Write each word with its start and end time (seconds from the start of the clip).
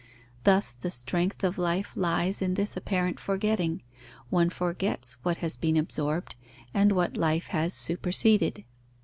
Thus, 0.45 0.71
the 0.71 0.89
strength 0.89 1.43
of 1.43 1.59
life 1.59 1.93
lies 1.95 2.41
in 2.41 2.55
this 2.55 2.75
apparent 2.75 3.19
forgetting: 3.19 3.83
one 4.31 4.49
forgets 4.49 5.17
what 5.21 5.37
has 5.45 5.57
been 5.57 5.77
absorbed 5.77 6.33
and 6.73 6.93
what 6.93 7.15
life 7.15 7.49
has 7.49 7.75
superseded. 7.75 8.63